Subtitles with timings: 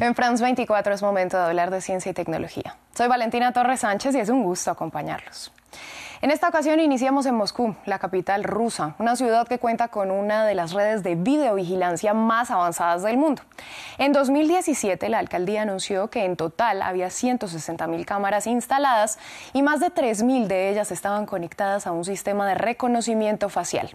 [0.00, 2.74] En France 24 es momento de hablar de ciencia y tecnología.
[2.94, 5.52] Soy Valentina Torres Sánchez y es un gusto acompañarlos.
[6.22, 10.44] En esta ocasión iniciamos en Moscú, la capital rusa, una ciudad que cuenta con una
[10.44, 13.40] de las redes de videovigilancia más avanzadas del mundo.
[13.96, 19.18] En 2017, la alcaldía anunció que en total había 160 mil cámaras instaladas
[19.54, 23.88] y más de 3 mil de ellas estaban conectadas a un sistema de reconocimiento facial.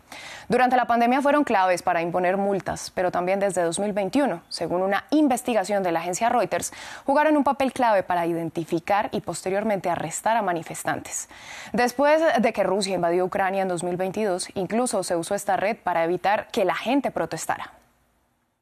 [0.50, 5.84] Durante la pandemia fueron claves para imponer multas, pero también desde 2021, según una investigación
[5.84, 6.74] de la agencia Reuters,
[7.06, 11.30] jugaron un papel clave para identificar y posteriormente arrestar a manifestantes.
[11.72, 16.50] Después de que Rusia invadió Ucrania en 2022, incluso se usó esta red para evitar
[16.52, 17.74] que la gente protestara.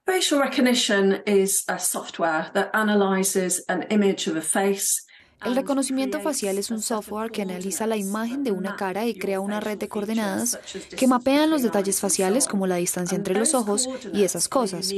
[0.06, 5.02] Facial recognition is a software that analyzes an image of a face.
[5.46, 9.40] El reconocimiento facial es un software que analiza la imagen de una cara y crea
[9.40, 10.60] una red de coordenadas
[10.98, 14.94] que mapean los detalles faciales como la distancia entre los ojos y esas cosas.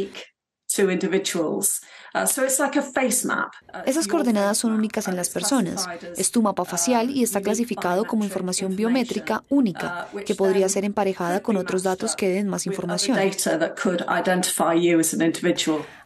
[3.86, 5.88] Esas coordenadas son únicas en las personas.
[6.16, 11.41] Es tu mapa facial y está clasificado como información biométrica única, que podría ser emparejada
[11.41, 13.17] con otros datos que den más información.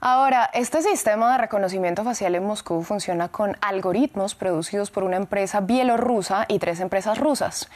[0.02, 5.62] Ahora, este sistema de reconocimiento facial en Moscú funciona con algoritmos producidos por una empresa
[5.62, 7.70] bielorrusa y tres empresas rusas.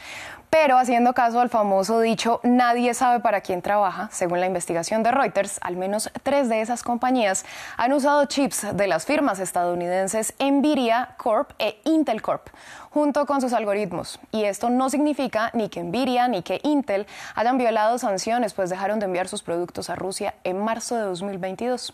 [0.54, 5.10] Pero haciendo caso al famoso dicho, nadie sabe para quién trabaja, según la investigación de
[5.10, 7.44] Reuters, al menos tres de esas compañías
[7.76, 12.48] han usado chips de las firmas estadounidenses Nvidia Corp e Intel Corp
[12.94, 14.20] junto con sus algoritmos.
[14.30, 19.00] Y esto no significa ni que Nvidia ni que Intel hayan violado sanciones, pues dejaron
[19.00, 21.92] de enviar sus productos a Rusia en marzo de 2022.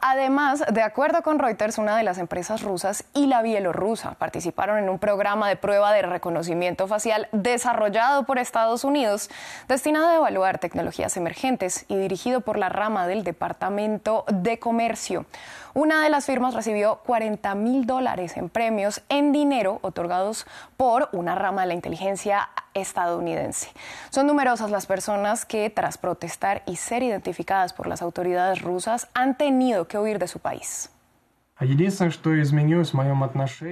[0.00, 4.88] Además, de acuerdo con Reuters, una de las empresas rusas y la bielorrusa participaron en
[4.88, 9.30] un programa de prueba de reconocimiento facial desarrollado por Estados Unidos,
[9.66, 15.26] destinado a evaluar tecnologías emergentes y dirigido por la rama del Departamento de Comercio.
[15.74, 20.46] Una de las firmas recibió 40 mil dólares en premios en dinero otorgados
[20.76, 23.70] por una rama de la inteligencia estadounidense.
[24.10, 29.36] Son numerosas las personas que, tras protestar y ser identificadas por las autoridades rusas, han
[29.36, 30.90] tenido que huir de su país.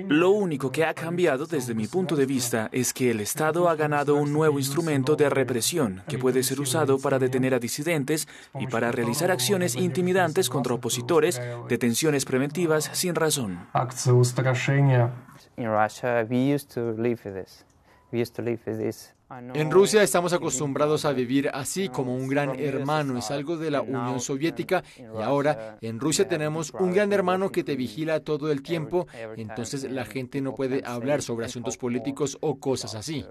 [0.09, 3.77] Lo único que ha cambiado desde mi punto de vista es que el Estado ha
[3.77, 8.27] ganado un nuevo instrumento de represión que puede ser usado para detener a disidentes
[8.59, 13.67] y para realizar acciones intimidantes contra opositores, detenciones preventivas sin razón.
[19.55, 23.81] En Rusia estamos acostumbrados a vivir así como un gran hermano, es algo de la
[23.81, 28.63] Unión Soviética y ahora en Rusia tenemos un gran hermano que te vigila todo el
[28.63, 33.27] tiempo, entonces la gente no puede hablar sobre asuntos políticos o cosas así.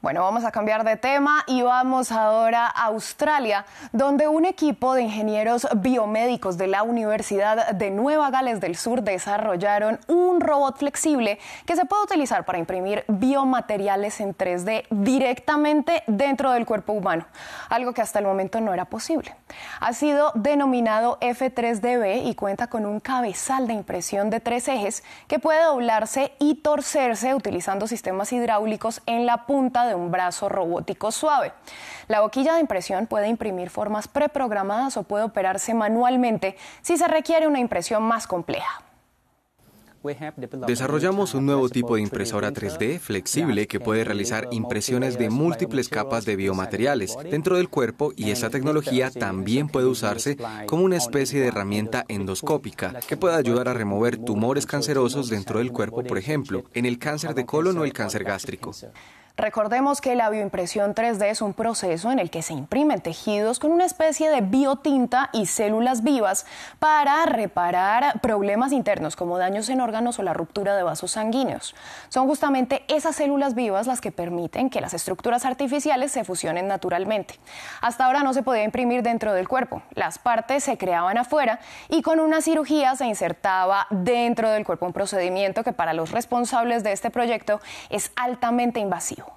[0.00, 5.02] Bueno, vamos a cambiar de tema y vamos ahora a Australia, donde un equipo de
[5.02, 11.74] ingenieros biomédicos de la Universidad de Nueva Gales del Sur desarrollaron un robot flexible que
[11.74, 17.26] se puede utilizar para imprimir biomateriales en 3D directamente dentro del cuerpo humano,
[17.68, 19.34] algo que hasta el momento no era posible.
[19.80, 25.40] Ha sido denominado F3DB y cuenta con un cabezal de impresión de tres ejes que
[25.40, 31.52] puede doblarse y torcerse utilizando sistemas hidráulicos en la punta de un brazo robótico suave.
[32.06, 37.46] La boquilla de impresión puede imprimir formas preprogramadas o puede operarse manualmente si se requiere
[37.46, 38.82] una impresión más compleja.
[40.66, 46.24] Desarrollamos un nuevo tipo de impresora 3D flexible que puede realizar impresiones de múltiples capas
[46.24, 51.48] de biomateriales dentro del cuerpo y esa tecnología también puede usarse como una especie de
[51.48, 56.86] herramienta endoscópica que puede ayudar a remover tumores cancerosos dentro del cuerpo, por ejemplo, en
[56.86, 58.72] el cáncer de colon o el cáncer gástrico.
[59.38, 63.70] Recordemos que la bioimpresión 3D es un proceso en el que se imprimen tejidos con
[63.70, 66.44] una especie de biotinta y células vivas
[66.80, 71.76] para reparar problemas internos como daños en órganos o la ruptura de vasos sanguíneos.
[72.08, 77.38] Son justamente esas células vivas las que permiten que las estructuras artificiales se fusionen naturalmente.
[77.80, 79.82] Hasta ahora no se podía imprimir dentro del cuerpo.
[79.94, 84.92] Las partes se creaban afuera y con una cirugía se insertaba dentro del cuerpo un
[84.92, 89.27] procedimiento que para los responsables de este proyecto es altamente invasivo.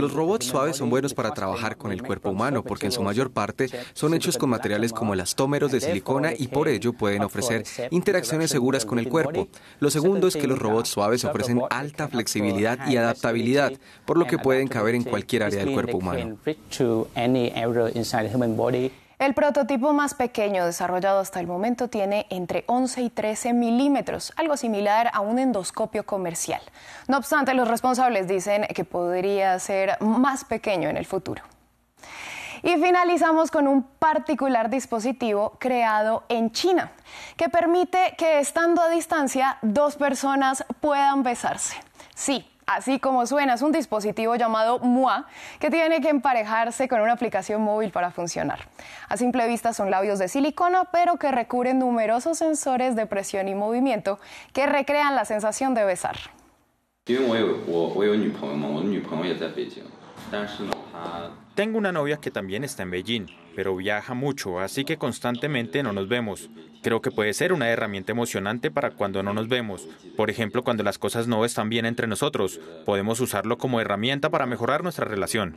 [0.00, 3.30] Los robots suaves son buenos para trabajar con el cuerpo humano porque en su mayor
[3.30, 8.50] parte son hechos con materiales como elastómeros de silicona y por ello pueden ofrecer interacciones
[8.50, 9.48] seguras con el cuerpo.
[9.80, 13.72] Lo segundo es que los robots suaves ofrecen alta flexibilidad y adaptabilidad,
[14.04, 16.38] por lo que pueden caber en cualquier área del cuerpo humano.
[19.22, 24.56] El prototipo más pequeño desarrollado hasta el momento tiene entre 11 y 13 milímetros, algo
[24.56, 26.60] similar a un endoscopio comercial.
[27.06, 31.40] No obstante, los responsables dicen que podría ser más pequeño en el futuro.
[32.64, 36.90] Y finalizamos con un particular dispositivo creado en China
[37.36, 41.76] que permite que estando a distancia dos personas puedan besarse.
[42.16, 45.26] Sí, Así como suena, es un dispositivo llamado MUA
[45.58, 48.68] que tiene que emparejarse con una aplicación móvil para funcionar.
[49.08, 53.54] A simple vista son labios de silicona, pero que recubren numerosos sensores de presión y
[53.54, 54.20] movimiento
[54.52, 56.16] que recrean la sensación de besar.
[61.54, 65.92] Tengo una novia que también está en Beijing, pero viaja mucho, así que constantemente no
[65.92, 66.48] nos vemos.
[66.82, 69.86] Creo que puede ser una herramienta emocionante para cuando no nos vemos.
[70.16, 74.46] Por ejemplo, cuando las cosas no están bien entre nosotros, podemos usarlo como herramienta para
[74.46, 75.54] mejorar nuestra relación.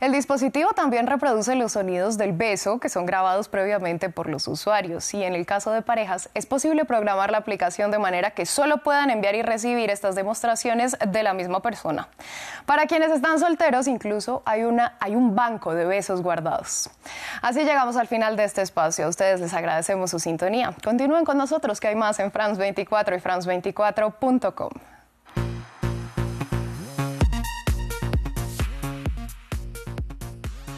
[0.00, 5.12] El dispositivo también reproduce los sonidos del beso que son grabados previamente por los usuarios
[5.12, 8.78] y en el caso de parejas es posible programar la aplicación de manera que solo
[8.78, 12.06] puedan enviar y recibir estas demostraciones de la misma persona.
[12.64, 16.90] Para quienes están solteros incluso hay, una, hay un banco de besos guardados.
[17.42, 19.06] Así llegamos al final de este espacio.
[19.06, 20.74] A ustedes les agradecemos su sintonía.
[20.84, 24.97] Continúen con nosotros que hay más en France24 y France24.com.